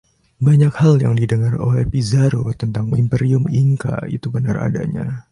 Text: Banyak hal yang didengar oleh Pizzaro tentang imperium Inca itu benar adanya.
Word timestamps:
Banyak 0.45 0.73
hal 0.81 0.93
yang 1.05 1.13
didengar 1.21 1.53
oleh 1.67 1.83
Pizzaro 1.91 2.43
tentang 2.61 2.87
imperium 3.01 3.43
Inca 3.61 3.95
itu 4.17 4.27
benar 4.35 4.57
adanya. 4.67 5.07